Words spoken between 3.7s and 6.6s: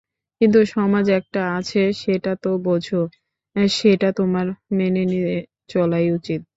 সেটা তোমার মেনে চলাই উচিত।